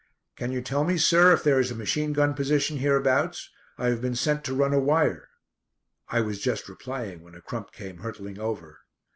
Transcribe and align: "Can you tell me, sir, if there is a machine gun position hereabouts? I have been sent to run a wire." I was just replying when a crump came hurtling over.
"Can 0.35 0.51
you 0.51 0.63
tell 0.63 0.83
me, 0.83 0.97
sir, 0.97 1.31
if 1.31 1.43
there 1.43 1.59
is 1.59 1.69
a 1.69 1.75
machine 1.75 2.11
gun 2.11 2.33
position 2.33 2.77
hereabouts? 2.77 3.51
I 3.77 3.89
have 3.89 4.01
been 4.01 4.15
sent 4.15 4.43
to 4.45 4.53
run 4.55 4.73
a 4.73 4.79
wire." 4.79 5.29
I 6.09 6.21
was 6.21 6.39
just 6.41 6.67
replying 6.67 7.21
when 7.21 7.35
a 7.35 7.41
crump 7.43 7.71
came 7.71 7.97
hurtling 7.99 8.39
over. 8.39 8.79